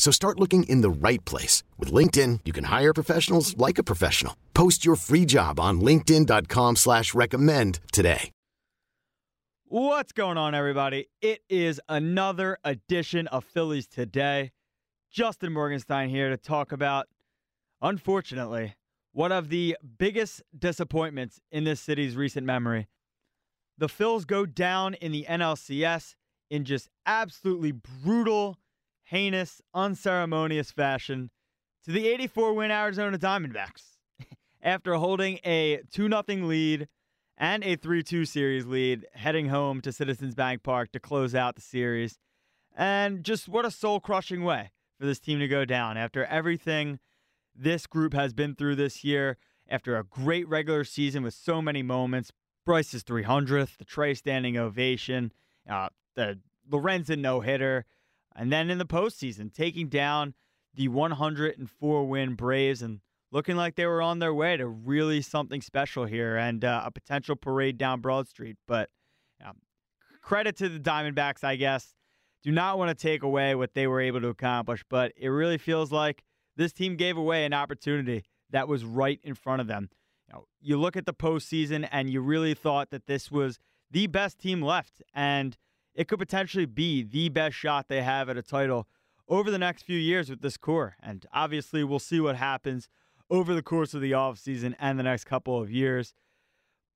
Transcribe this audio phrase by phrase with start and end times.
[0.00, 1.62] So start looking in the right place.
[1.78, 4.34] With LinkedIn, you can hire professionals like a professional.
[4.54, 8.30] Post your free job on linkedin.com slash recommend today.
[9.64, 11.08] What's going on, everybody?
[11.20, 14.52] It is another edition of Phillies Today.
[15.12, 17.06] Justin Morganstein here to talk about,
[17.82, 18.76] unfortunately,
[19.12, 22.88] one of the biggest disappointments in this city's recent memory.
[23.76, 26.14] The Phils go down in the NLCS
[26.48, 28.56] in just absolutely brutal–
[29.10, 31.30] heinous, unceremonious fashion
[31.84, 33.96] to the 84 win Arizona Diamondbacks
[34.62, 36.86] after holding a 2 0 lead
[37.36, 41.56] and a 3 2 series lead heading home to Citizens Bank Park to close out
[41.56, 42.18] the series.
[42.76, 47.00] And just what a soul crushing way for this team to go down after everything
[47.52, 49.38] this group has been through this year,
[49.68, 52.30] after a great regular season with so many moments.
[52.64, 55.32] Bryce's 300th, the Trey standing ovation,
[55.68, 56.38] uh, the
[56.70, 57.86] Lorenzen no hitter,
[58.36, 60.34] and then in the postseason, taking down
[60.74, 63.00] the 104 win Braves and
[63.32, 66.90] looking like they were on their way to really something special here and uh, a
[66.90, 68.56] potential parade down Broad Street.
[68.66, 68.90] But
[70.22, 71.94] credit to the Diamondbacks, I guess.
[72.42, 75.58] Do not want to take away what they were able to accomplish, but it really
[75.58, 76.22] feels like
[76.56, 79.90] this team gave away an opportunity that was right in front of them.
[80.60, 83.58] You, look at the postseason and you really thought that this was
[83.90, 85.02] the best team left.
[85.12, 85.56] And
[86.00, 88.88] it could potentially be the best shot they have at a title
[89.28, 90.96] over the next few years with this core.
[91.02, 92.88] And obviously, we'll see what happens
[93.28, 96.14] over the course of the offseason and the next couple of years.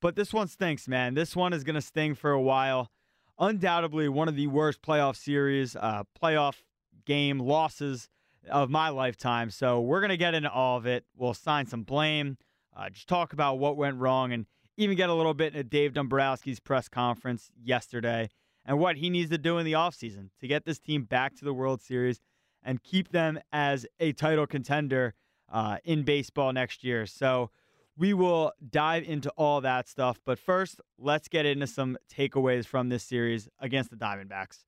[0.01, 1.13] But this one stinks, man.
[1.13, 2.91] This one is going to sting for a while.
[3.39, 6.63] Undoubtedly, one of the worst playoff series, uh, playoff
[7.05, 8.09] game losses
[8.49, 9.51] of my lifetime.
[9.51, 11.05] So we're going to get into all of it.
[11.15, 12.39] We'll assign some blame,
[12.75, 14.47] uh, just talk about what went wrong, and
[14.79, 18.31] even get a little bit into Dave Dombrowski's press conference yesterday
[18.65, 21.45] and what he needs to do in the offseason to get this team back to
[21.45, 22.21] the World Series
[22.63, 25.15] and keep them as a title contender
[25.53, 27.07] uh, in baseball next year.
[27.07, 27.51] So
[27.97, 30.19] we will dive into all that stuff.
[30.25, 34.65] But first, let's get into some takeaways from this series against the Diamondbacks.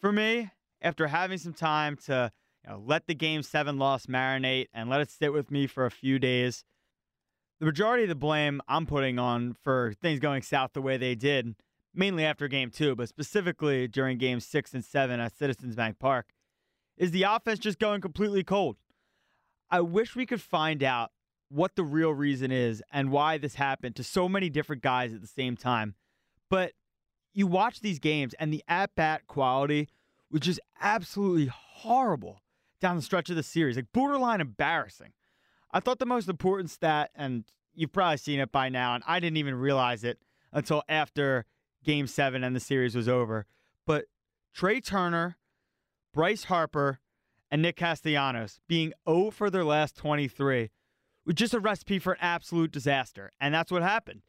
[0.00, 0.50] For me,
[0.82, 2.30] after having some time to
[2.62, 5.86] you know, let the game seven loss marinate and let it sit with me for
[5.86, 6.64] a few days,
[7.58, 11.14] the majority of the blame I'm putting on for things going south the way they
[11.14, 11.54] did
[11.94, 16.32] mainly after game two, but specifically during games six and seven at Citizens Bank Park,
[16.96, 18.76] is the offense just going completely cold.
[19.70, 21.10] I wish we could find out
[21.48, 25.20] what the real reason is and why this happened to so many different guys at
[25.20, 25.94] the same time.
[26.50, 26.72] But
[27.32, 29.88] you watch these games and the at bat quality
[30.30, 32.40] was just absolutely horrible
[32.80, 35.12] down the stretch of the series, like borderline embarrassing.
[35.72, 37.44] I thought the most important stat, and
[37.74, 40.18] you've probably seen it by now, and I didn't even realize it
[40.52, 41.46] until after
[41.84, 43.46] game seven and the series was over.
[43.86, 44.06] But
[44.52, 45.36] Trey Turner,
[46.12, 47.00] Bryce Harper,
[47.50, 50.70] and Nick Castellanos being 0 for their last 23
[51.24, 53.30] was just a recipe for an absolute disaster.
[53.40, 54.22] And that's what happened.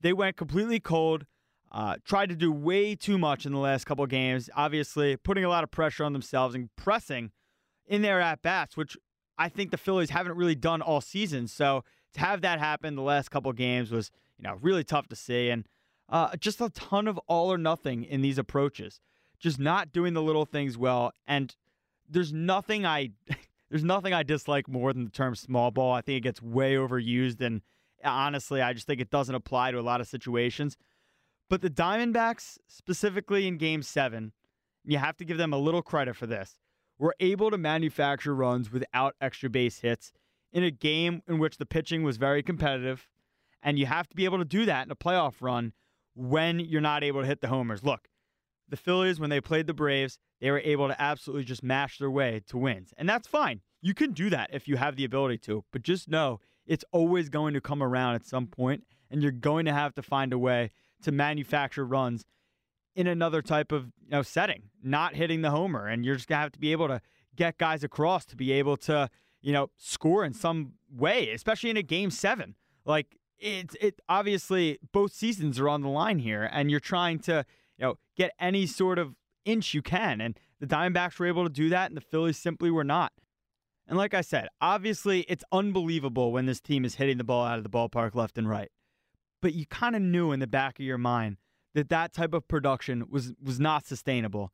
[0.00, 1.26] They went completely cold,
[1.72, 5.48] uh, tried to do way too much in the last couple games, obviously putting a
[5.48, 7.32] lot of pressure on themselves and pressing
[7.86, 8.96] in their at bats, which
[9.36, 11.48] I think the Phillies haven't really done all season.
[11.48, 11.84] So
[12.14, 15.50] to have that happen the last couple games was, you know, really tough to see.
[15.50, 15.66] And
[16.08, 19.00] uh, just a ton of all or nothing in these approaches.
[19.38, 21.12] Just not doing the little things well.
[21.26, 21.54] And
[22.08, 23.10] there's nothing I
[23.70, 25.92] there's nothing I dislike more than the term small ball.
[25.92, 27.62] I think it gets way overused and
[28.04, 30.76] honestly, I just think it doesn't apply to a lot of situations.
[31.50, 34.32] But the Diamondbacks, specifically in game seven,
[34.84, 36.58] you have to give them a little credit for this.
[36.98, 40.12] Were able to manufacture runs without extra base hits
[40.52, 43.08] in a game in which the pitching was very competitive.
[43.62, 45.72] And you have to be able to do that in a playoff run
[46.18, 47.84] when you're not able to hit the homers.
[47.84, 48.08] Look,
[48.68, 52.10] the Phillies, when they played the Braves, they were able to absolutely just mash their
[52.10, 52.92] way to wins.
[52.96, 53.60] And that's fine.
[53.80, 57.28] You can do that if you have the ability to, but just know it's always
[57.28, 60.38] going to come around at some point, and you're going to have to find a
[60.38, 60.72] way
[61.02, 62.26] to manufacture runs
[62.96, 66.40] in another type of you know, setting, not hitting the homer, and you're just gonna
[66.40, 67.00] have to be able to
[67.36, 69.08] get guys across to be able to
[69.40, 72.56] you know score in some way, especially in a game seven.
[72.84, 77.44] Like it's it obviously both seasons are on the line here, and you're trying to
[77.78, 79.14] you know get any sort of
[79.44, 82.70] inch you can, and the Diamondbacks were able to do that, and the Phillies simply
[82.70, 83.12] were not.
[83.86, 87.56] And like I said, obviously it's unbelievable when this team is hitting the ball out
[87.56, 88.70] of the ballpark left and right.
[89.40, 91.38] But you kind of knew in the back of your mind
[91.74, 94.52] that that type of production was was not sustainable.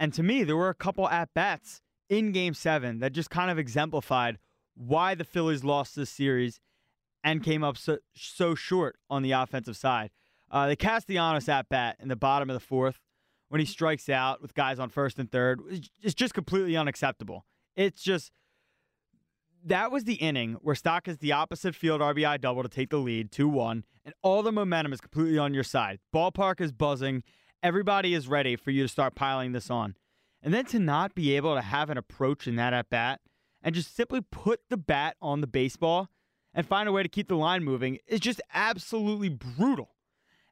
[0.00, 3.50] And to me, there were a couple at bats in Game Seven that just kind
[3.50, 4.38] of exemplified
[4.74, 6.60] why the Phillies lost this series
[7.24, 10.10] and came up so, so short on the offensive side.
[10.50, 13.00] Uh, they cast the Castellanos at bat in the bottom of the fourth
[13.48, 15.60] when he strikes out with guys on first and third
[16.02, 17.44] is just completely unacceptable.
[17.76, 18.32] It's just
[19.64, 22.98] that was the inning where Stott is the opposite field RBI double to take the
[22.98, 25.98] lead 2 1, and all the momentum is completely on your side.
[26.14, 27.22] Ballpark is buzzing.
[27.62, 29.96] Everybody is ready for you to start piling this on.
[30.40, 33.20] And then to not be able to have an approach in that at bat
[33.62, 36.08] and just simply put the bat on the baseball
[36.54, 39.90] and find a way to keep the line moving is just absolutely brutal.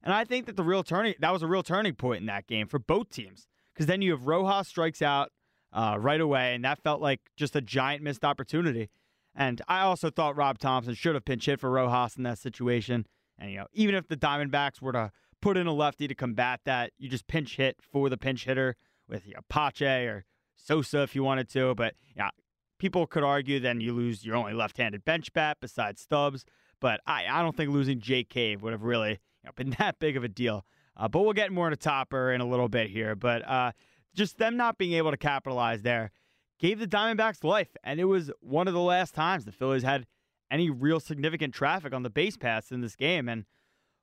[0.03, 2.47] And I think that the real turning that was a real turning point in that
[2.47, 5.33] game for both teams because then you have Rojas strikes out
[5.73, 8.89] uh, right away, and that felt like just a giant missed opportunity.
[9.35, 13.07] And I also thought Rob Thomson should have pinch hit for Rojas in that situation.
[13.39, 15.13] And, you know, even if the Diamondbacks were to
[15.43, 18.77] put in a lefty to combat that, you just pinch hit for the pinch hitter
[19.07, 21.75] with you know, Pache or Sosa if you wanted to.
[21.75, 22.31] But, yeah,
[22.79, 26.45] people could argue then you lose your only left handed bench bat besides Stubbs.
[26.81, 29.99] But I, I don't think losing Jake Cave would have really you know, been that
[29.99, 30.65] big of a deal.
[30.97, 33.15] Uh, but we'll get more into Topper in a little bit here.
[33.15, 33.73] But uh,
[34.15, 36.11] just them not being able to capitalize there
[36.59, 37.77] gave the Diamondbacks life.
[37.85, 40.07] And it was one of the last times the Phillies had
[40.51, 43.29] any real significant traffic on the base paths in this game.
[43.29, 43.45] And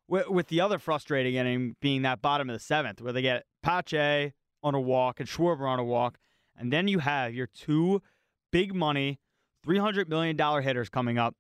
[0.08, 3.46] with, with the other frustrating inning being that bottom of the seventh, where they get
[3.64, 6.18] Pache on a walk and Schwarber on a walk.
[6.56, 8.02] And then you have your two
[8.54, 9.20] big money,
[9.68, 11.36] $300 million hitters coming up.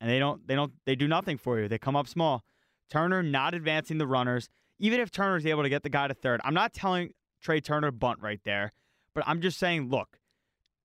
[0.00, 1.68] And they don't, they don't, they do nothing for you.
[1.68, 2.44] They come up small.
[2.88, 4.48] Turner not advancing the runners.
[4.78, 7.10] Even if Turner's able to get the guy to third, I'm not telling
[7.42, 8.72] Trey Turner bunt right there,
[9.14, 10.18] but I'm just saying, look,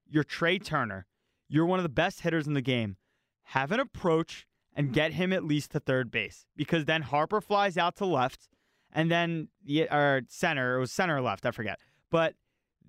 [0.09, 1.05] you're Trey Turner.
[1.47, 2.95] You're one of the best hitters in the game.
[3.43, 7.77] Have an approach and get him at least to third base because then Harper flies
[7.77, 8.47] out to left
[8.91, 9.49] and then
[9.91, 11.79] or center, it was center left, I forget.
[12.09, 12.35] But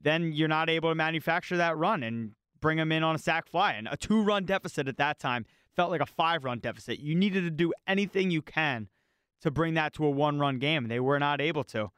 [0.01, 3.47] then you're not able to manufacture that run and bring him in on a sac
[3.47, 3.73] fly.
[3.73, 5.45] And a two run deficit at that time
[5.77, 7.01] felt like a five run deficit.
[7.01, 8.89] You needed to do anything you can
[9.43, 10.89] to bring that to a one run game.
[10.89, 11.91] They were not able to.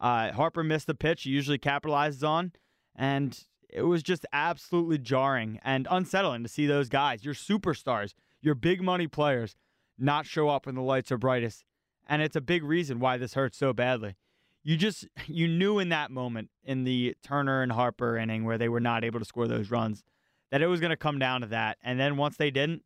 [0.00, 2.52] Uh, Harper missed the pitch he usually capitalizes on,
[2.96, 8.54] and it was just absolutely jarring and unsettling to see those guys, your superstars, your
[8.54, 9.54] big money players,
[9.98, 11.64] not show up when the lights are brightest.
[12.08, 14.16] And it's a big reason why this hurts so badly.
[14.62, 18.68] You just you knew in that moment in the Turner and Harper inning where they
[18.68, 20.02] were not able to score those runs
[20.50, 21.78] that it was going to come down to that.
[21.82, 22.82] And then once they didn't,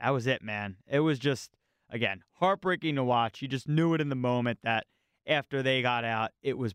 [0.00, 0.76] that was it, man.
[0.88, 1.50] It was just
[1.90, 3.42] again heartbreaking to watch.
[3.42, 4.86] You just knew it in the moment that
[5.26, 6.74] after they got out, it was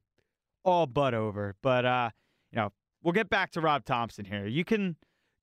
[0.63, 1.55] all but over.
[1.61, 2.09] But uh,
[2.51, 2.71] you know,
[3.03, 4.45] we'll get back to Rob Thomson here.
[4.45, 4.95] You can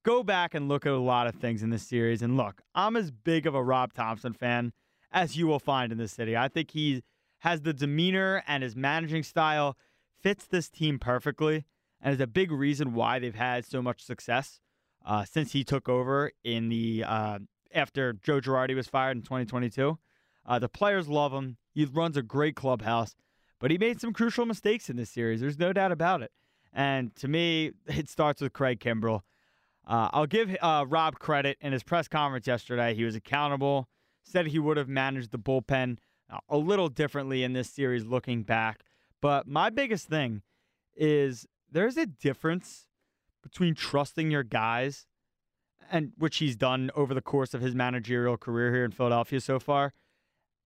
[0.05, 2.23] go back and look at a lot of things in this series.
[2.23, 4.73] And look, I'm as big of a Rob Thomson fan
[5.13, 6.37] as you will find in this city.
[6.37, 7.03] I think he
[7.43, 9.77] has the demeanor and his managing style
[10.21, 11.65] fits this team perfectly
[12.01, 14.61] and is a big reason why they've had so much success
[15.05, 17.41] uh, since he took over in the uh,
[17.75, 19.99] after Joe Girardi was fired in 2022.
[20.47, 21.57] Uh, the players love him.
[21.75, 23.17] He runs a great clubhouse,
[23.59, 25.41] but he made some crucial mistakes in this series.
[25.41, 26.31] There's no doubt about it.
[26.73, 29.23] And to me, it starts with Craig Kimbrel.
[29.85, 32.95] Uh, I'll give uh, Rob credit in his press conference yesterday.
[32.95, 33.89] He was accountable,
[34.23, 35.99] said he would have managed the bullpen
[36.49, 38.83] a little differently in this series looking back.
[39.21, 40.43] But my biggest thing
[40.97, 42.87] is there's a difference
[43.43, 45.07] between trusting your guys,
[45.91, 49.59] and which he's done over the course of his managerial career here in Philadelphia so
[49.59, 49.93] far,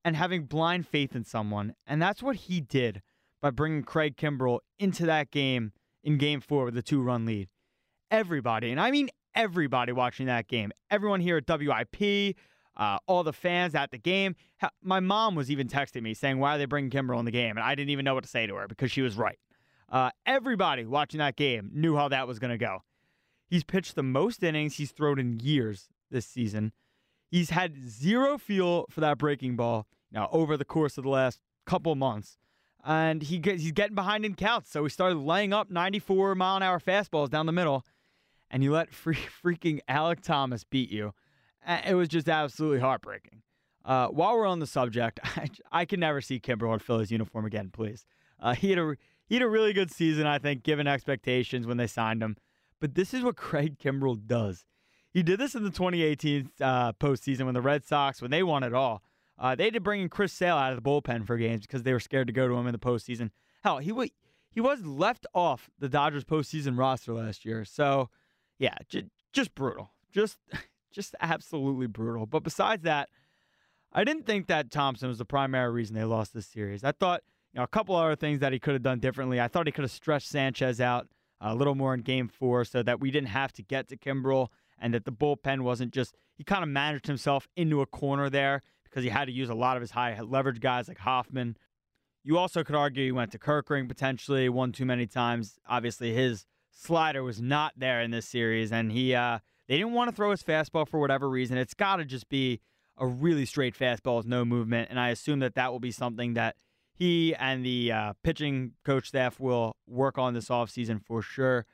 [0.04, 1.74] and having blind faith in someone.
[1.86, 3.02] And that's what he did
[3.40, 5.72] by bringing Craig Kimbrel into that game
[6.04, 7.48] in game four with a two run lead.
[8.10, 12.36] Everybody, and I mean everybody watching that game, everyone here at WIP,
[12.76, 14.36] uh, all the fans at the game.
[14.82, 17.56] My mom was even texting me saying, Why are they bringing Kimbrel in the game?
[17.56, 19.38] And I didn't even know what to say to her because she was right.
[19.88, 22.82] Uh, everybody watching that game knew how that was going to go.
[23.48, 26.72] He's pitched the most innings he's thrown in years this season.
[27.30, 31.40] He's had zero feel for that breaking ball now over the course of the last
[31.64, 32.38] couple months
[32.86, 34.70] and he gets, he's getting behind in counts.
[34.70, 37.84] So he started laying up 94 mile an hour fastballs down the middle.
[38.48, 41.12] and you let free, freaking Alek Thomas beat you.
[41.66, 43.42] It was just absolutely heartbreaking.
[43.84, 47.44] Uh, while we're on the subject, I, I can never see Kimbrel in Phillies uniform
[47.44, 48.04] again, please.
[48.40, 48.96] Uh, he had a
[49.28, 52.36] he had a really good season, I think, given expectations when they signed him.
[52.80, 54.64] But this is what Craig Kimbrel does.
[55.10, 58.62] He did this in the 2018 uh, postseason when the Red Sox, when they won
[58.62, 59.02] it all,
[59.38, 61.92] uh, they to bring in Chris Sale out of the bullpen for games because they
[61.92, 63.30] were scared to go to him in the postseason.
[63.64, 64.10] Hell, he was
[64.50, 67.64] he was left off the Dodgers postseason roster last year.
[67.64, 68.10] So,
[68.58, 70.38] yeah, j- just brutal, just
[70.96, 72.26] just absolutely brutal.
[72.26, 73.08] But besides that,
[73.92, 76.82] I didn't think that Thomson was the primary reason they lost this series.
[76.82, 77.22] I thought
[77.52, 79.40] you know a couple other things that he could have done differently.
[79.40, 81.06] I thought he could have stretched Sanchez out
[81.40, 84.48] a little more in Game Four so that we didn't have to get to Kimbrel
[84.78, 88.62] and that the bullpen wasn't just he kind of managed himself into a corner there
[88.84, 91.56] because he had to use a lot of his high leverage guys like Hoffman.
[92.24, 95.58] You also could argue he went to Kerkering potentially one too many times.
[95.68, 99.38] Obviously, his slider was not there in this series, and he uh,
[99.68, 101.58] they didn't want to throw his fastball for whatever reason.
[101.58, 102.60] It's got to just be
[102.96, 106.34] a really straight fastball with no movement, and I assume that that will be something
[106.34, 106.56] that
[106.94, 111.66] he and the uh, pitching coach staff will work on this offseason for sure.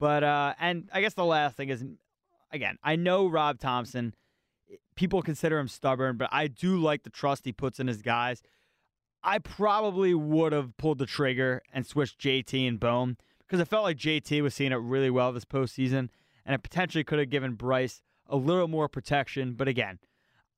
[0.00, 1.84] But uh, and I guess the last thing is,
[2.50, 4.14] again, I know Rob Thomson
[4.96, 8.42] people consider him stubborn, but I do like the trust he puts in his guys.
[9.22, 13.84] I probably would have pulled the trigger and switched JT and Bohm because I felt
[13.84, 16.10] like JT was seeing it really well this postseason,
[16.44, 19.54] and it potentially could have given Bryce a little more protection.
[19.54, 19.98] But again,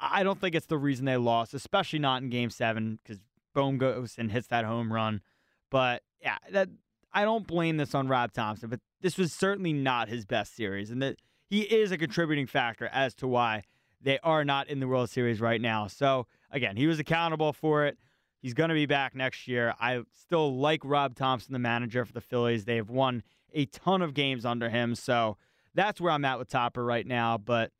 [0.00, 3.20] I don't think it's the reason they lost, especially not in Game Seven because
[3.54, 5.22] Bohm goes and hits that home run.
[5.70, 6.68] But yeah, that
[7.12, 10.90] I don't blame this on Rob Thomson, but this was certainly not his best series,
[10.90, 11.16] and that
[11.48, 13.62] he is a contributing factor as to why
[14.00, 15.86] they are not in the World Series right now.
[15.86, 17.98] So, again, he was accountable for it.
[18.42, 19.74] He's going to be back next year.
[19.80, 22.64] I still like Rob Thomson, the manager for the Phillies.
[22.64, 23.22] They have won
[23.54, 24.94] a ton of games under him.
[24.94, 25.38] So,
[25.76, 27.38] that's where I'm at with Topper right now.
[27.38, 27.70] But,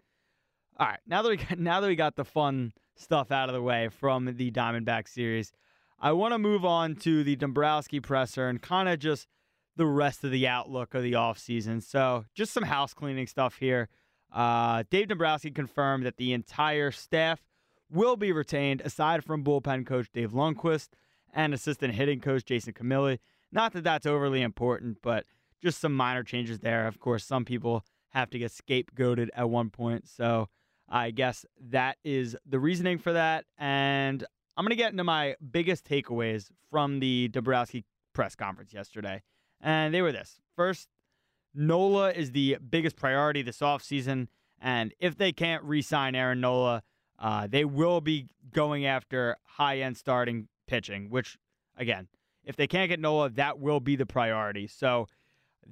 [0.79, 3.55] all right, now that we got, now that we got the fun stuff out of
[3.55, 5.53] the way from the Diamondback series,
[5.99, 9.27] I want to move on to the Dombrowski presser and kind of just
[9.77, 11.83] the rest of the outlook of the offseason.
[11.83, 13.89] So, just some house cleaning stuff here.
[14.33, 17.41] Uh, Dave Dombrowski confirmed that the entire staff
[17.91, 20.89] will be retained, aside from bullpen coach Dave Lundquist
[21.33, 23.19] and assistant hitting coach Jason Camilli.
[23.53, 25.25] Not that that's overly important, but
[25.63, 26.87] just some minor changes there.
[26.87, 30.09] Of course, some people have to get scapegoated at one point.
[30.09, 30.49] So
[30.89, 33.45] I guess that is the reasoning for that.
[33.59, 34.25] And
[34.57, 37.85] I'm going to get into my biggest takeaways from the Dombrowski
[38.15, 39.23] press conference yesterday.
[39.61, 40.41] And they were this.
[40.55, 40.89] First,
[41.55, 44.29] Nola is the biggest priority this offseason.
[44.61, 46.83] And if they can't re sign Aaron Nola,
[47.19, 51.39] uh, they will be going after high end starting pitching, which,
[51.77, 52.09] again,
[52.45, 54.67] if they can't get Nola, that will be the priority.
[54.67, 55.09] So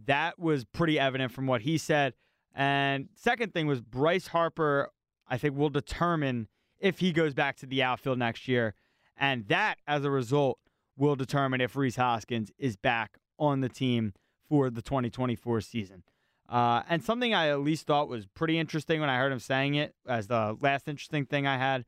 [0.07, 2.15] that was pretty evident from what he said.
[2.55, 4.91] And second thing was Bryce Harper,
[5.29, 6.49] I think, will determine
[6.79, 8.75] if he goes back to the outfield next year.
[9.17, 10.59] And that, as a result,
[10.97, 14.13] will determine if Rhys Hoskins is back on the team
[14.49, 16.03] for the 2024 season.
[16.49, 19.75] Uh, and something I at least thought was pretty interesting when I heard him saying
[19.75, 21.85] it, as the last interesting thing I had,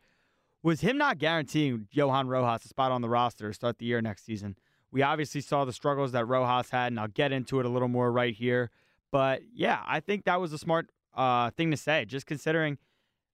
[0.63, 4.01] was him not guaranteeing Johan Rojas a spot on the roster to start the year
[4.01, 4.57] next season.
[4.91, 7.89] We obviously saw the struggles that Rojas had, and I'll get into it a little
[7.89, 8.71] more right here.
[9.11, 12.79] But yeah, I think that was a smart uh, thing to say, just considering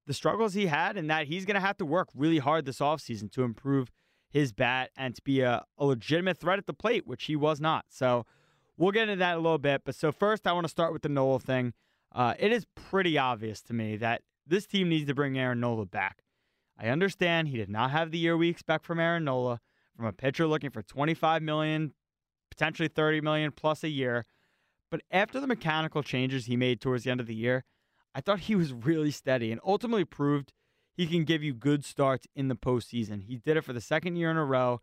[0.06, 2.78] the struggles he had and that he's going to have to work really hard this
[2.78, 3.90] offseason to improve
[4.30, 7.60] his bat and to be a, a legitimate threat at the plate, which he was
[7.60, 7.84] not.
[7.88, 8.24] So,
[8.76, 9.82] We'll get into that a little bit.
[9.84, 11.72] But so first, I want to start with the Nola thing.
[12.14, 15.86] Uh, it is pretty obvious to me that this team needs to bring Aaron Nola
[15.86, 16.24] back.
[16.78, 19.60] I understand he did not have the year we expect from Aaron Nola,
[19.96, 21.92] from a pitcher looking for 25 million,
[22.50, 24.26] potentially 30 million plus a year.
[24.90, 27.64] But after the mechanical changes he made towards the end of the year,
[28.14, 30.52] I thought he was really steady and ultimately proved
[30.94, 33.22] he can give you good starts in the postseason.
[33.22, 34.80] He did it for the second year in a row.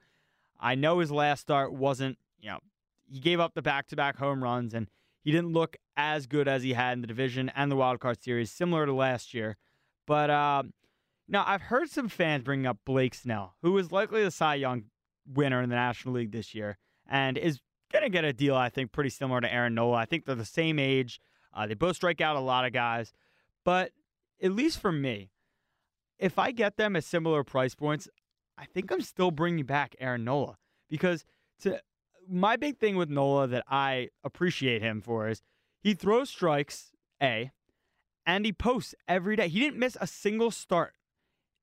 [0.59, 2.59] I know his last start wasn't, you know,
[3.07, 4.87] he gave up the back-to-back home runs, and
[5.23, 8.21] he didn't look as good as he had in the division and the wild card
[8.21, 9.57] series, similar to last year.
[10.05, 10.63] But uh,
[11.27, 14.85] now I've heard some fans bring up Blake Snell, who is likely the Cy Young
[15.33, 16.77] winner in the National League this year,
[17.09, 17.59] and is
[17.91, 19.97] going to get a deal I think pretty similar to Aaron Nola.
[19.97, 21.19] I think they're the same age.
[21.53, 23.11] Uh, they both strike out a lot of guys,
[23.65, 23.91] but
[24.41, 25.31] at least for me,
[26.19, 28.07] if I get them at similar price points,
[28.57, 30.57] I think I'm still bringing back Aaron Nola
[30.89, 31.25] because
[31.61, 31.79] to
[32.29, 35.41] my big thing with Nola that I appreciate him for is
[35.81, 37.51] he throws strikes, A,
[38.25, 39.47] and he posts every day.
[39.47, 40.93] He didn't miss a single start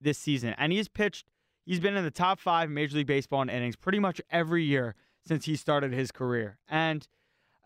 [0.00, 1.26] this season, and he's pitched,
[1.66, 4.94] he's been in the top five Major League Baseball in innings pretty much every year
[5.26, 6.58] since he started his career.
[6.68, 7.06] And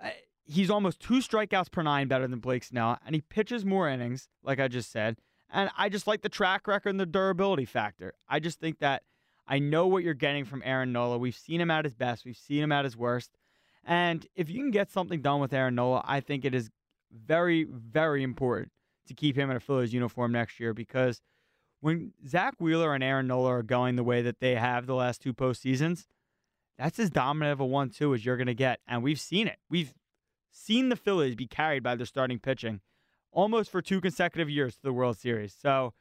[0.03, 0.09] uh,
[0.45, 4.29] he's almost two strikeouts per nine better than Blake Snell, and he pitches more innings,
[4.43, 5.19] like I just said.
[5.53, 8.15] And I just like the track record and the durability factor.
[8.29, 9.03] I just think that
[9.47, 11.19] I know what you're getting from Aaron Nola.
[11.19, 13.31] We've seen him at his best, we've seen him at his worst.
[13.85, 16.71] And if you can get something done with Aaron Nola, I think it is
[17.13, 18.71] very, very important
[19.09, 21.21] to keep him in a Phillies uniform next year because
[21.81, 25.21] when Zack Wheeler and Aaron Nola are going the way that they have the last
[25.21, 26.07] two postseasons,
[26.79, 29.59] that's as dominant of a one-two as you're going to get, and we've seen it.
[29.69, 29.93] We've
[30.51, 32.81] seen the Phillies be carried by their starting pitching
[33.33, 35.55] almost for two consecutive years to the World Series.
[35.55, 35.95] So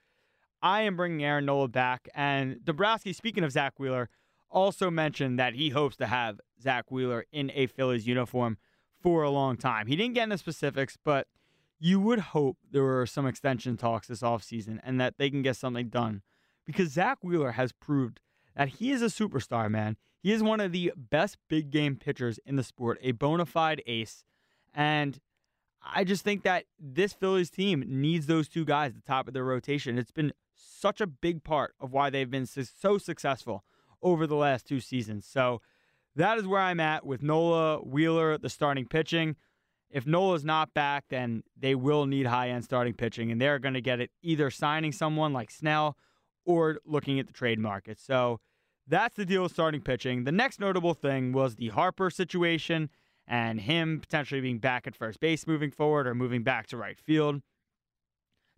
[0.61, 2.09] I am bringing Aaron Nola back.
[2.15, 4.09] And Dombrowski, speaking of Zack Wheeler,
[4.49, 8.57] also mentioned that he hopes to have Zack Wheeler in a Phillies uniform
[9.01, 9.87] for a long time.
[9.87, 11.27] He didn't get into specifics, but
[11.79, 15.55] you would hope there were some extension talks this offseason and that they can get
[15.55, 16.21] something done
[16.65, 18.19] because Zack Wheeler has proved
[18.55, 19.95] that he is a superstar, man.
[20.21, 23.81] He is one of the best big game pitchers in the sport, a bona fide
[23.87, 24.25] ace.
[24.73, 25.19] And
[25.81, 29.33] I just think that this Phillies team needs those two guys at the top of
[29.33, 29.97] their rotation.
[29.97, 33.63] It's been such a big part of why they've been so successful
[34.01, 35.25] over the last two seasons.
[35.25, 35.61] So
[36.15, 39.37] that is where I'm at with Nola, Wheeler, the starting pitching.
[39.91, 43.73] If Nola's not back, then they will need high end starting pitching, and they're going
[43.73, 45.97] to get it either signing someone like Snell
[46.45, 47.99] or looking at the trade market.
[47.99, 48.39] So
[48.87, 50.23] that's the deal with starting pitching.
[50.23, 52.89] The next notable thing was the Harper situation
[53.27, 56.97] and him potentially being back at first base moving forward or moving back to right
[56.97, 57.41] field.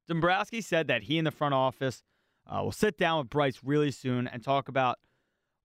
[0.08, 2.04] Dombrowski said that he and the front office
[2.48, 5.00] uh, will sit down with Bryce really soon and talk about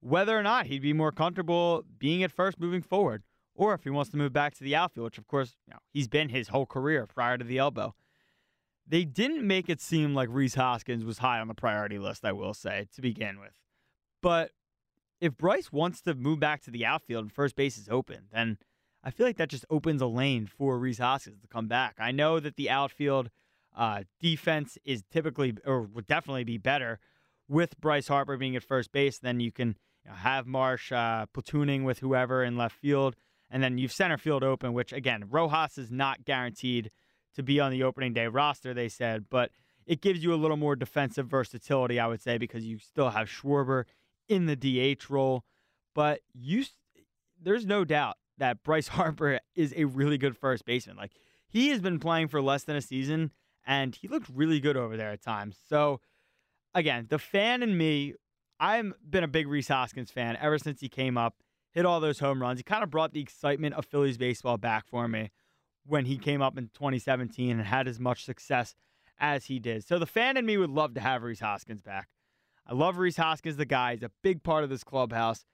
[0.01, 3.23] whether or not he'd be more comfortable being at first moving forward,
[3.57, 5.81] or if he wants to move back to the outfield, which of course you know,
[5.93, 7.95] he's been his whole career prior to the elbow.
[8.87, 12.33] They didn't make it seem like Rhys Hoskins was high on the priority list, I
[12.33, 13.55] will say, to begin with.
[14.23, 14.53] But
[15.21, 18.59] if Bryce wants to move back to the outfield and first base is open, then
[19.03, 21.97] I feel like that just opens a lane for Rhys Hoskins to come back.
[21.99, 23.31] I know that the outfield
[23.77, 26.99] uh, defense is typically or would definitely be better
[27.49, 29.19] with Bryce Harper being at first base.
[29.19, 33.17] Then you can you know, have Marsh uh, platooning with whoever in left field,
[33.51, 34.73] and then you've center field open.
[34.73, 36.91] Which again, Rojas is not guaranteed
[37.35, 38.75] to be on the opening day roster.
[38.75, 39.51] They said, but
[39.87, 43.29] it gives you a little more defensive versatility, I would say, because you still have
[43.29, 43.85] Schwarber
[44.29, 45.45] in the DH role.
[45.95, 46.65] But you,
[47.41, 50.97] there's no doubt that Bryce Harper is a really good first baseman.
[50.97, 51.13] Like
[51.49, 53.31] he has been playing for less than a season
[53.67, 55.57] and he looked really good over there at times.
[55.69, 56.01] So
[56.75, 58.15] again, the fan in me,
[58.59, 61.37] I've been a big Rhys Hoskins fan ever since he came up,
[61.77, 62.59] hit all those home runs.
[62.59, 65.31] He kind of brought the excitement of Phillies baseball back for me
[65.85, 68.75] when he came up in 2017 and had as much success
[69.21, 69.87] as he did.
[69.87, 72.09] So the fan in me would love to have Rhys Hoskins back.
[72.67, 73.93] I love Rhys Hoskins, the guy.
[73.93, 75.45] He's a big part of this clubhouse.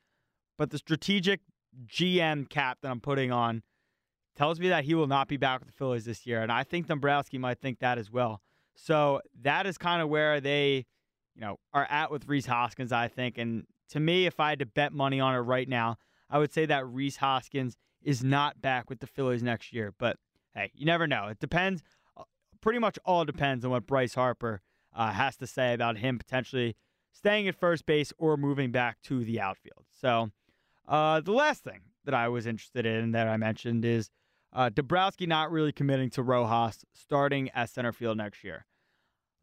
[0.57, 1.41] But the strategic
[1.87, 3.65] GM cap that I'm putting on
[4.37, 6.41] tells me that he will not be back with the Phillies this year.
[6.41, 8.41] And I think Dombrowski might think that as well.
[8.77, 10.87] So that is kind of where they,
[11.35, 13.39] you know, are at with Rhys Hoskins, I think.
[13.39, 15.97] And to me, if I had to bet money on it right now,
[16.33, 19.95] I would say that Rhys Hoskins is not back with the Phillies next year.
[19.97, 20.17] But
[20.55, 21.29] hey, you never know.
[21.29, 21.83] It depends.
[22.17, 22.25] Uh,
[22.61, 24.63] pretty much all depends on what Bryce Harper
[24.95, 26.75] uh, has to say about him potentially
[27.13, 29.85] staying at first base or moving back to the outfield.
[29.91, 30.31] So
[30.89, 34.11] uh, the last thing that I was interested in that I mentioned is
[34.55, 38.65] uh, Dombrowski not really committing to Rojas starting at center field next year.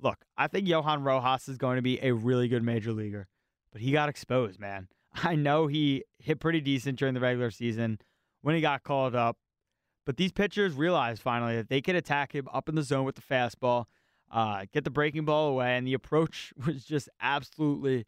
[0.02, 3.28] Look, I think Johan Rojas is going to be a really good major leaguer,
[3.71, 4.88] but he got exposed, man.
[5.13, 8.00] I know he hit pretty decent during the regular season
[8.41, 9.38] when he got called up,
[10.06, 13.15] but these pitchers realized finally that they could attack him up in the zone with
[13.15, 13.86] the fastball,
[14.32, 18.06] uh, get the breaking ball away, and the approach was just absolutely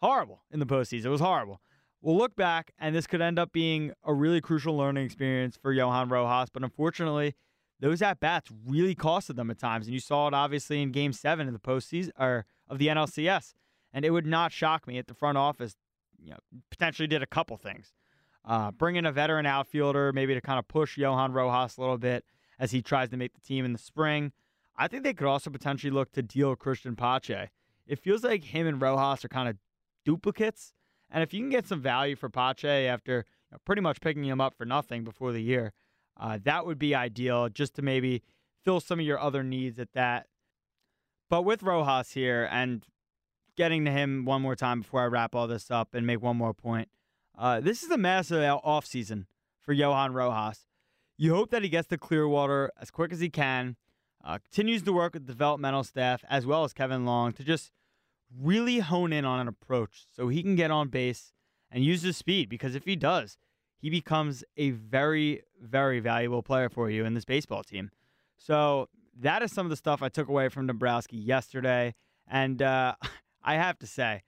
[0.00, 1.06] horrible in the postseason.
[1.06, 1.60] It was horrible
[2.02, 5.72] we'll look back, and this could end up being a really crucial learning experience for
[5.72, 6.50] Johan Rojas.
[6.50, 7.34] But unfortunately,
[7.78, 11.12] those at bats really costed them at times, and you saw it obviously in Game
[11.12, 13.54] Seven of the postseason or of the NLCS.
[13.92, 15.74] And it would not shock me at the front office,
[16.22, 16.38] you know,
[16.70, 17.92] potentially did a couple things,
[18.44, 21.98] uh, bring in a veteran outfielder, maybe to kind of push Johan Rojas a little
[21.98, 22.24] bit
[22.58, 24.32] as he tries to make the team in the spring.
[24.76, 27.50] I think they could also potentially look to deal Cristian Pache.
[27.86, 29.56] It feels like him and Rojas are kind of
[30.04, 30.72] duplicates
[31.10, 34.24] and if you can get some value for Pache after you know, pretty much picking
[34.24, 35.72] him up for nothing before the year,
[36.16, 38.22] uh, that would be ideal just to maybe
[38.62, 40.26] fill some of your other needs at that.
[41.28, 42.84] But with Rojas here and
[43.60, 46.38] getting to him one more time before I wrap all this up and make one
[46.38, 46.88] more point,
[47.36, 49.26] uh, this is a massive offseason
[49.60, 50.66] for Johan Rojas.
[51.18, 53.76] You hope that he gets to Clearwater as quick as he can,
[54.24, 57.70] uh, continues to work with developmental staff as well as Kevin Long to just
[58.34, 61.34] really hone in on an approach so he can get on base
[61.70, 63.36] and use his speed because if he does,
[63.76, 67.90] he becomes a very, very valuable player for you in this baseball team.
[68.38, 71.94] So that is some of the stuff I took away from Dombrowski yesterday.
[72.26, 72.94] And uh,
[73.42, 74.22] I have to say,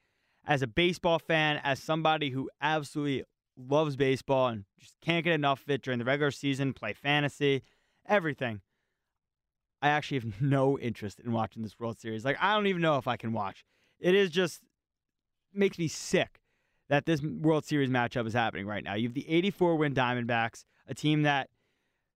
[0.47, 3.25] as a baseball fan, as somebody who absolutely
[3.57, 7.63] loves baseball and just can't get enough of it during the regular season, play fantasy,
[8.07, 8.61] everything.
[9.81, 12.25] I actually have no interest in watching this World Series.
[12.25, 13.65] Like I don't even know if I can watch.
[14.01, 14.61] It is just
[15.55, 16.41] makes me sick
[16.89, 18.95] that this World Series matchup is happening right now.
[18.95, 21.49] You have the 84 win Diamondbacks, a team that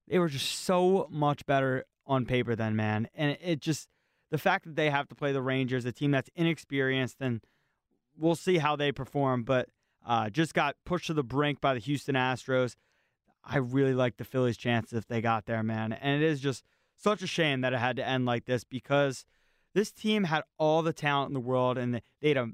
[0.09, 3.89] they were just so much better on paper than man, and it just
[4.31, 7.41] the fact that they have to play the Rangers, a team that's inexperienced, and
[8.17, 9.69] we'll see how they perform, but
[10.07, 12.77] uh, just got pushed to the brink by the Houston Astros.
[13.45, 15.93] I really like the Phillies' chances if they got there, man.
[15.93, 16.65] And it is just
[16.97, 19.25] such a shame that it had to end like this because
[19.75, 22.51] this team had all the talent in the world and they had a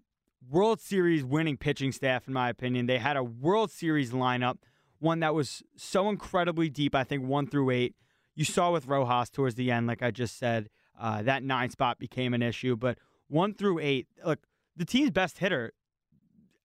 [0.51, 2.87] World Series winning pitching staff, in my opinion.
[2.87, 4.59] They had a World Series lineup,
[4.99, 7.95] one that was so incredibly deep, I think one through eight.
[8.35, 11.99] You saw with Rojas towards the end, like I just said, uh, that nine spot
[11.99, 12.77] became an issue.
[12.77, 14.41] But one through eight, look,
[14.77, 15.73] the team's best hitter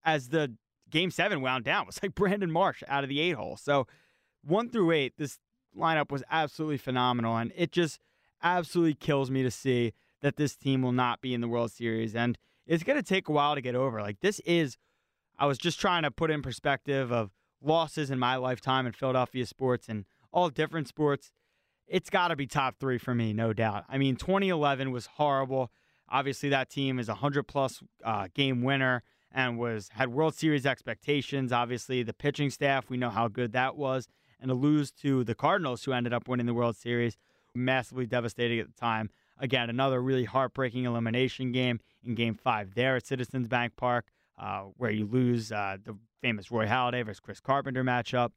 [0.04, 0.56] as the
[0.90, 3.58] game seven wound down was like Brandon Marsh out of the eight hole.
[3.58, 3.88] So
[4.44, 5.40] one through eight, this
[5.76, 7.38] lineup was absolutely phenomenal.
[7.38, 8.00] And it just
[8.42, 12.16] absolutely kills me to see that this team will not be in the World Series.
[12.16, 14.02] And it's going to take a while to get over.
[14.02, 14.78] Like, this is,
[15.38, 19.46] I was just trying to put in perspective of losses in my lifetime in Philadelphia
[19.46, 21.32] sports and all different sports.
[21.88, 23.86] It's got to be top three for me, no doubt.
[23.88, 25.72] I mean, 2011 was horrible.
[26.10, 30.66] Obviously, that team is a 100 plus uh, game winner and was had World Series
[30.66, 31.52] expectations.
[31.52, 34.08] Obviously, the pitching staff, we know how good that was.
[34.40, 37.18] And to lose to the Cardinals, who ended up winning the World Series,
[37.56, 39.10] massively devastating at the time.
[39.40, 44.64] Again, another really heartbreaking elimination game in Game Five there at Citizens Bank Park, uh,
[44.78, 48.32] where you lose uh, the famous Roy Halladay versus Chris Carpenter matchup.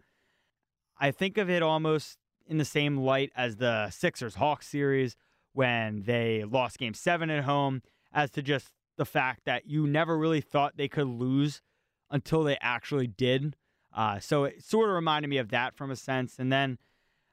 [0.99, 5.17] I think of it almost in the same light as the Sixers Hawks series
[5.53, 10.17] when they lost Game Seven at home, as to just the fact that you never
[10.19, 11.63] really thought they could lose
[12.11, 13.57] until they actually did.
[13.95, 16.39] Uh, so it sort of reminded me of that from a sense.
[16.39, 16.79] And then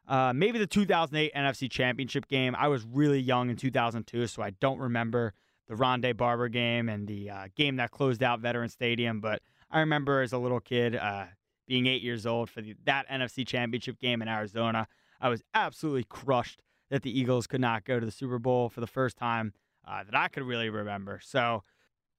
[0.07, 2.55] uh, maybe the 2008 NFC Championship game.
[2.57, 5.33] I was really young in 2002, so I don't remember
[5.67, 9.19] the Rondé Barber game and the uh, game that closed out Veteran Stadium.
[9.19, 11.25] But I remember as a little kid uh,
[11.67, 14.87] being eight years old for the, that NFC Championship game in Arizona.
[15.19, 18.79] I was absolutely crushed that the Eagles could not go to the Super Bowl for
[18.79, 19.53] the first time
[19.87, 21.19] uh, that I could really remember.
[21.23, 21.63] So,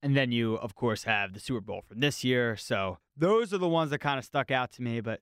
[0.03, 2.57] and then you, of course, have the Super Bowl from this year.
[2.57, 5.01] So those are the ones that kind of stuck out to me.
[5.01, 5.21] But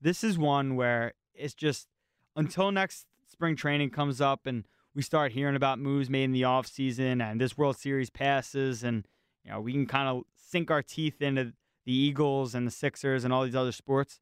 [0.00, 1.88] this is one where it's just
[2.36, 6.42] until next spring training comes up and we start hearing about moves made in the
[6.42, 9.06] offseason and this World Series passes and
[9.44, 11.52] you know we can kind of sink our teeth into
[11.84, 14.20] the Eagles and the Sixers and all these other sports.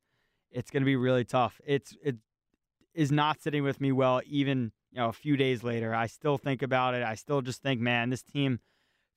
[0.50, 1.60] It's going to be really tough.
[1.64, 2.16] It's it
[2.94, 6.36] is not sitting with me well even you know, a few days later, I still
[6.36, 7.02] think about it.
[7.02, 8.60] I still just think, man, this team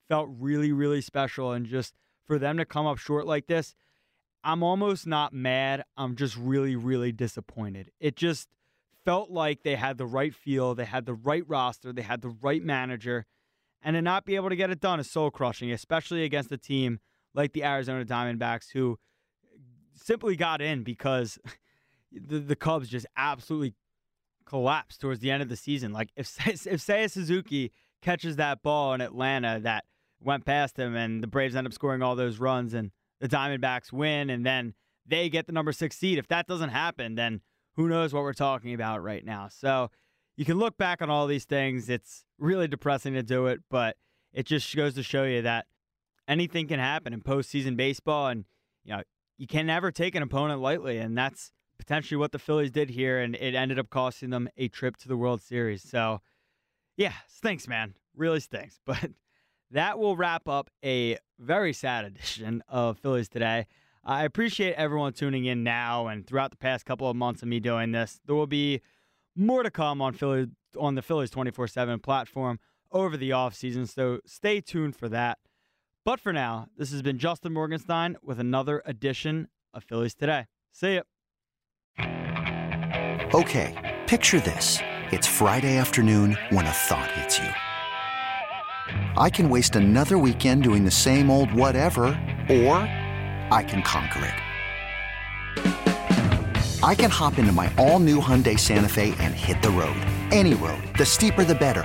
[0.08, 1.52] felt really, really special.
[1.52, 3.74] And just for them to come up short like this,
[4.42, 5.84] I'm almost not mad.
[5.96, 7.90] I'm just really, really disappointed.
[8.00, 8.48] It just
[9.04, 12.34] felt like they had the right feel, they had the right roster, they had the
[12.40, 13.26] right manager.
[13.82, 16.56] And to not be able to get it done is soul crushing, especially against a
[16.56, 17.00] team
[17.36, 18.98] like the Arizona Diamondbacks, who
[19.94, 21.38] simply got in because
[22.12, 23.74] the, the Cubs just absolutely
[24.46, 25.92] collapsed towards the end of the season.
[25.92, 27.72] Like if if Seiya Suzuki
[28.02, 29.84] catches that ball in Atlanta that
[30.20, 33.92] went past him, and the Braves end up scoring all those runs, and the Diamondbacks
[33.92, 34.74] win, and then
[35.06, 36.18] they get the number six seed.
[36.18, 37.42] If that doesn't happen, then
[37.76, 39.48] who knows what we're talking about right now?
[39.48, 39.90] So
[40.36, 41.88] you can look back on all these things.
[41.88, 43.96] It's really depressing to do it, but
[44.32, 45.66] it just goes to show you that
[46.28, 48.44] anything can happen in postseason baseball, and
[48.84, 49.02] you know
[49.38, 53.20] you can never take an opponent lightly, and that's potentially what the Phillies did here,
[53.20, 55.82] and it ended up costing them a trip to the World Series.
[55.82, 56.20] So,
[56.96, 57.94] yeah, stinks, man.
[58.14, 58.80] Really stinks.
[58.86, 59.10] But
[59.70, 63.66] that will wrap up a very sad edition of Phillies Today.
[64.04, 67.58] I appreciate everyone tuning in now and throughout the past couple of months of me
[67.58, 68.20] doing this.
[68.24, 68.80] There will be
[69.34, 70.46] more to come on Philly
[70.78, 72.60] on the Phillies 24/7 platform
[72.92, 75.38] over the offseason, so stay tuned for that.
[76.06, 80.46] But for now, this has been Justin Morganstein with another edition of Phillies Today.
[80.70, 81.02] See ya.
[83.34, 84.78] Okay, picture this.
[85.10, 87.48] It's Friday afternoon when a thought hits you.
[89.20, 92.04] I can waste another weekend doing the same old whatever,
[92.48, 92.76] or
[93.50, 94.34] I can conquer it.
[96.84, 100.00] I can hop into my all new Hyundai Santa Fe and hit the road.
[100.30, 100.84] Any road.
[100.96, 101.84] The steeper, the better.